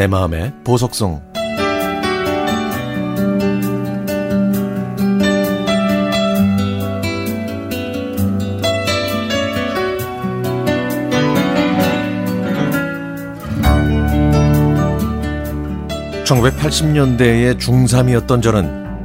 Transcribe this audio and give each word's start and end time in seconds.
내 0.00 0.06
마음의 0.06 0.54
보석성 0.64 1.20
(1980년대의) 16.24 17.58
중3이었던 17.58 18.42
저는 18.42 18.96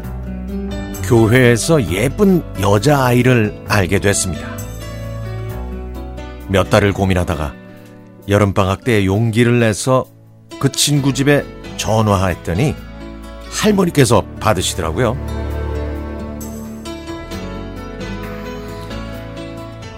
교회에서 1.03 1.91
예쁜 1.91 2.41
여자아이를 2.61 3.65
알게 3.67 3.99
됐습니다. 3.99 4.47
몇 6.47 6.69
달을 6.69 6.93
고민하다가 6.93 7.53
여름방학 8.29 8.85
때 8.85 9.05
용기를 9.05 9.59
내서 9.59 10.14
그 10.59 10.71
친구 10.71 11.13
집에 11.13 11.45
전화했더니 11.77 12.75
할머니께서 13.51 14.23
받으시더라고요. 14.39 15.17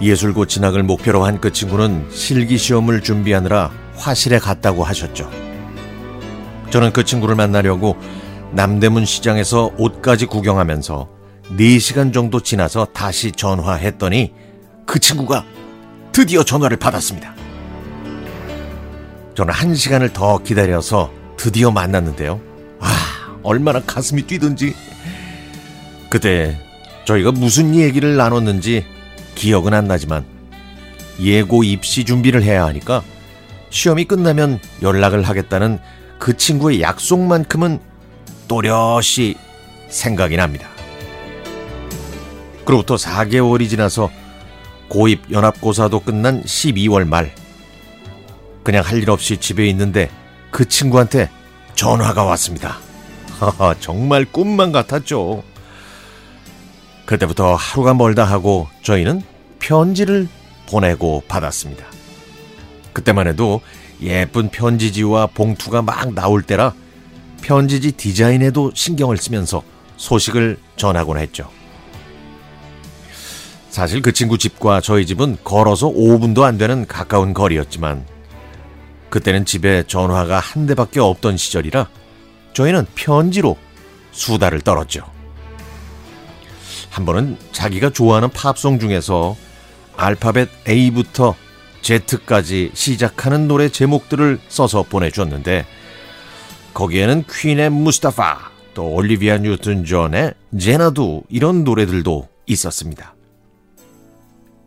예술고 0.01 0.45
진학을 0.45 0.83
목표로 0.83 1.25
한 1.25 1.39
그 1.41 1.51
친구는 1.51 2.07
실기시험을 2.11 3.01
준비하느라 3.01 3.71
화실에 3.95 4.37
갔다고 4.39 4.83
하셨죠. 4.83 5.29
저는 6.69 6.93
그 6.93 7.03
친구를 7.03 7.35
만나려고 7.35 7.95
남대문 8.51 9.05
시장에서 9.05 9.71
옷까지 9.77 10.25
구경하면서 10.25 11.07
4시간 11.57 12.13
정도 12.13 12.41
지나서 12.41 12.85
다시 12.93 13.31
전화했더니 13.31 14.33
그 14.85 14.99
친구가 14.99 15.45
드디어 16.11 16.43
전화를 16.43 16.77
받았습니다. 16.77 17.35
저는 19.37 19.53
한 19.53 19.75
시간을 19.75 20.13
더 20.13 20.39
기다려서 20.39 21.11
드디어 21.37 21.69
만났는데요. 21.69 22.41
아, 22.79 23.39
얼마나 23.43 23.79
가슴이 23.79 24.23
뛰던지. 24.23 24.73
그때 26.09 26.59
저희가 27.05 27.31
무슨 27.33 27.75
얘기를 27.75 28.15
나눴는지 28.15 28.83
기억은 29.35 29.75
안 29.75 29.85
나지만 29.85 30.25
예고 31.21 31.63
입시 31.63 32.03
준비를 32.03 32.41
해야 32.41 32.65
하니까 32.65 33.03
시험이 33.69 34.05
끝나면 34.05 34.59
연락을 34.81 35.21
하겠다는 35.21 35.77
그 36.17 36.35
친구의 36.35 36.81
약속만큼은 36.81 37.79
또렷이 38.47 39.35
생각이 39.87 40.35
납니다. 40.35 40.67
그로부터 42.65 42.95
4개월이 42.95 43.69
지나서 43.69 44.09
고입 44.87 45.31
연합고사도 45.31 45.99
끝난 45.99 46.41
12월 46.41 47.07
말 47.07 47.31
그냥 48.67 48.83
할 48.83 48.97
일 48.97 49.09
없이 49.09 49.37
집에 49.37 49.65
있는데 49.69 50.09
그 50.51 50.67
친구한테 50.67 51.29
전화가 51.75 52.25
왔습니다. 52.25 52.79
하하, 53.39 53.73
정말 53.79 54.25
꿈만 54.25 54.73
같았죠. 54.73 55.41
그때부터 57.05 57.55
하루가 57.55 57.93
멀다 57.93 58.25
하고 58.25 58.67
저희는 58.83 59.21
편지를 59.59 60.27
보내고 60.69 61.23
받았습니다. 61.29 61.85
그때만 62.91 63.27
해도 63.27 63.61
예쁜 64.01 64.49
편지지와 64.49 65.27
봉투가 65.27 65.81
막 65.81 66.13
나올 66.13 66.41
때라 66.41 66.73
편지지 67.41 67.93
디자인에도 67.93 68.71
신경을 68.75 69.15
쓰면서 69.15 69.63
소식을 69.95 70.57
전하곤 70.75 71.19
했죠. 71.19 71.49
사실 73.69 74.01
그 74.01 74.11
친구 74.11 74.37
집과 74.37 74.81
저희 74.81 75.05
집은 75.05 75.37
걸어서 75.45 75.87
5분도 75.87 76.41
안 76.41 76.57
되는 76.57 76.85
가까운 76.85 77.33
거리였지만 77.33 78.16
그때는 79.09 79.45
집에 79.45 79.83
전화가 79.87 80.39
한 80.39 80.65
대밖에 80.65 80.99
없던 80.99 81.37
시절이라 81.37 81.89
저희는 82.53 82.85
편지로 82.95 83.57
수다를 84.11 84.61
떨었죠. 84.61 85.03
한 86.89 87.05
번은 87.05 87.37
자기가 87.51 87.91
좋아하는 87.91 88.29
팝송 88.29 88.79
중에서 88.79 89.35
알파벳 89.95 90.49
A부터 90.67 91.35
Z까지 91.81 92.71
시작하는 92.73 93.47
노래 93.47 93.69
제목들을 93.69 94.39
써서 94.47 94.83
보내줬는데 94.83 95.65
거기에는 96.73 97.23
퀸의 97.29 97.69
무스타파, 97.71 98.51
또 98.73 98.91
올리비아 98.93 99.37
뉴튼 99.39 99.85
존의 99.85 100.33
제나두 100.59 101.23
이런 101.29 101.63
노래들도 101.63 102.27
있었습니다. 102.45 103.15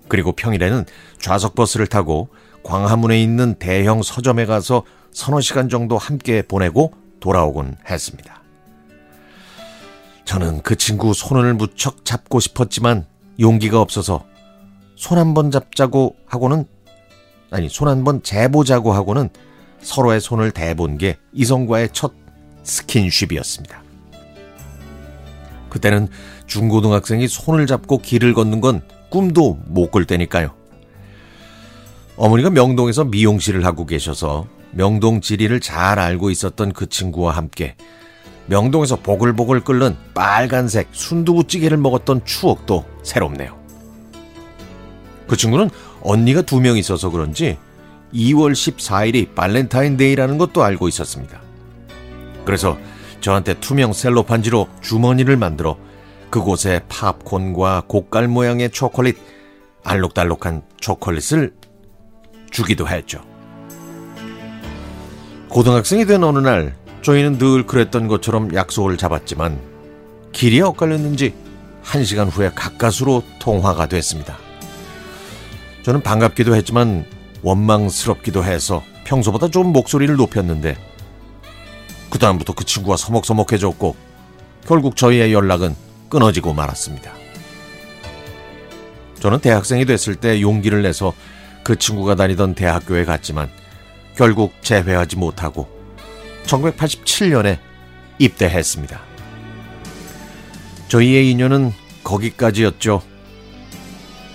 그리고 0.09 0.33
평일에는 0.33 0.87
좌석 1.21 1.55
버스를 1.55 1.87
타고 1.87 2.29
광화문에 2.63 3.21
있는 3.23 3.55
대형 3.55 4.03
서점에 4.03 4.47
가서 4.47 4.85
서너 5.13 5.41
시간 5.41 5.69
정도 5.69 5.99
함께 5.99 6.43
보내고 6.43 6.93
돌아오곤 7.21 7.77
했습니다. 7.89 8.43
저는 10.25 10.63
그 10.63 10.77
친구 10.77 11.13
손을 11.13 11.55
무척 11.55 12.05
잡고 12.05 12.39
싶었지만 12.41 13.07
용기가 13.41 13.81
없어서 13.81 14.25
손 14.97 15.19
한 15.19 15.35
번 15.35 15.51
잡자고 15.51 16.17
하고는 16.27 16.67
아니 17.51 17.69
손 17.69 17.89
한 17.89 18.05
번 18.05 18.23
재보자고 18.23 18.93
하고는 18.93 19.31
서로의 19.81 20.21
손을 20.21 20.51
대본 20.53 20.99
게 20.99 21.17
이성과의 21.33 21.89
첫 21.93 22.13
스킨십이었습니다. 22.63 23.83
그때는 25.71 26.09
중고등학생이 26.47 27.27
손을 27.29 27.67
잡고 27.67 27.99
길을 27.99 28.35
걷는 28.35 28.61
건 28.61 28.83
꿈도 29.09 29.59
못 29.67 29.91
꿀 29.91 30.05
때니까요. 30.05 30.55
어머니가 32.21 32.51
명동에서 32.51 33.05
미용실을 33.05 33.65
하고 33.65 33.87
계셔서 33.87 34.47
명동 34.73 35.23
지리를 35.23 35.59
잘 35.61 35.99
알고 35.99 36.29
있었던 36.29 36.75
그 36.75 36.87
친구와 36.87 37.35
함께 37.35 37.77
명동에서 38.45 38.97
보글보글 38.97 39.61
끓는 39.61 39.97
빨간색 40.13 40.89
순두부찌개를 40.93 41.79
먹었던 41.79 42.27
추억도 42.27 42.85
새롭네요. 43.03 43.59
그 45.29 45.37
친구는 45.39 45.71
언니가 46.03 46.43
두 46.43 46.61
명 46.61 46.77
있어서 46.77 47.09
그런지 47.09 47.57
2월 48.13 48.53
14일이 48.53 49.35
발렌타인데이라는 49.35 50.37
것도 50.37 50.63
알고 50.63 50.89
있었습니다. 50.89 51.41
그래서 52.45 52.77
저한테 53.23 53.55
투명 53.61 53.95
셀로판지로 53.95 54.69
주머니를 54.83 55.39
만들어 55.39 55.79
그곳에 56.29 56.83
팝콘과 56.91 57.85
고깔 57.87 58.29
모양의 58.29 58.73
초콜릿, 58.73 59.17
알록달록한 59.85 60.63
초콜릿을 60.81 61.60
주기도 62.51 62.89
했죠. 62.89 63.23
고등학생이 65.49 66.07
된 66.07 66.23
어느 66.23 66.39
날 66.39 66.77
저희는 67.03 67.39
늘 67.39 67.67
그랬던 67.67 68.09
것처럼 68.09 68.55
약속을 68.55 68.97
잡았지만 68.97 69.61
길이 70.33 70.61
엇갈렸는지 70.61 71.35
한 71.83 72.05
시간 72.05 72.29
후에 72.29 72.51
가까스로 72.55 73.25
통화가 73.41 73.87
됐습니다. 73.87 74.39
저는 75.83 76.03
반갑기도 76.03 76.55
했지만 76.55 77.07
원망스럽기도 77.43 78.45
해서 78.45 78.83
평소보다 79.05 79.49
좀 79.49 79.73
목소리를 79.73 80.15
높였는데 80.15 80.77
그 82.11 82.19
다음부터 82.19 82.53
그 82.53 82.65
친구가 82.65 82.97
서먹서먹해졌고 82.97 83.97
결국 84.67 84.97
저희의 84.97 85.33
연락은 85.33 85.75
끊어지고 86.09 86.53
말았습니다. 86.53 87.13
저는 89.21 89.41
대학생이 89.41 89.85
됐을 89.85 90.17
때 90.17 90.41
용기를 90.41 90.83
내서 90.83 91.15
그 91.71 91.79
친구가 91.79 92.17
다니던 92.17 92.57
대학교에 92.57 93.05
갔지만 93.05 93.49
결국 94.17 94.55
재회하지 94.61 95.15
못하고 95.15 95.69
1987년에 96.45 97.61
입대했습니다. 98.19 99.01
저희의 100.89 101.31
인연은 101.31 101.73
거기까지였죠. 102.03 103.03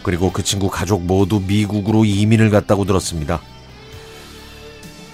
그리고 0.02 0.32
그 0.32 0.44
친구 0.44 0.70
가족 0.70 1.04
모두 1.04 1.42
미국으로 1.42 2.06
이민을 2.06 2.52
갔다고 2.52 2.86
들었습니다. 2.86 3.42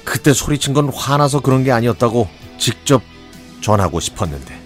그때 0.03 0.31
소리친 0.31 0.75
건 0.75 0.89
화나서 0.89 1.39
그런 1.39 1.63
게 1.63 1.71
아니었다고 1.71 2.29
직접 2.59 3.01
전하고 3.61 3.99
싶었는데. 3.99 4.61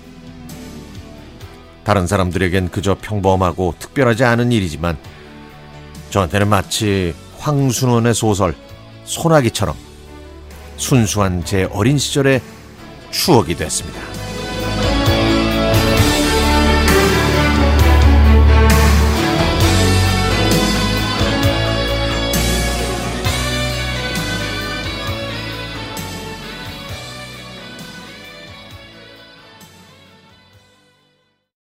다른 1.85 2.05
사람들에겐 2.05 2.67
그저 2.67 2.97
평범하고 2.99 3.75
특별하지 3.79 4.25
않은 4.25 4.51
일이지만 4.51 4.97
저한테는 6.09 6.49
마치 6.49 7.15
황순원의 7.45 8.15
소설 8.15 8.55
소나기처럼 9.03 9.75
순수한 10.77 11.45
제 11.45 11.65
어린 11.65 11.99
시절의 11.99 12.41
추억이 13.11 13.55
됐습니다. 13.55 14.24